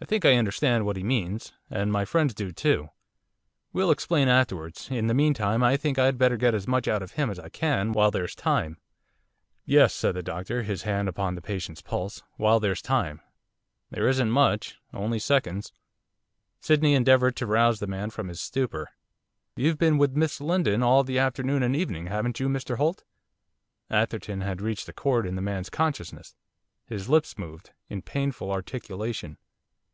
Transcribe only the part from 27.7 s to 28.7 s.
in painful